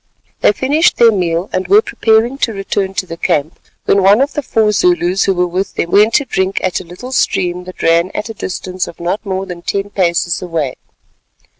They 0.39 0.51
finished 0.51 0.97
their 0.97 1.11
meal, 1.11 1.47
and 1.53 1.67
were 1.67 1.83
preparing 1.83 2.39
to 2.39 2.53
return 2.53 2.95
to 2.95 3.05
the 3.05 3.17
camp, 3.17 3.59
when 3.85 4.01
one 4.01 4.19
of 4.19 4.33
the 4.33 4.41
four 4.41 4.71
Zulus 4.71 5.25
who 5.25 5.33
were 5.35 5.45
with 5.45 5.75
them 5.75 5.91
went 5.91 6.15
to 6.15 6.25
drink 6.25 6.59
at 6.63 6.79
a 6.79 6.83
little 6.83 7.11
stream 7.11 7.65
that 7.65 7.83
ran 7.83 8.09
at 8.15 8.27
a 8.27 8.33
distance 8.33 8.87
of 8.87 8.99
not 8.99 9.23
more 9.23 9.45
than 9.45 9.61
ten 9.61 9.91
paces 9.91 10.41
away. 10.41 10.73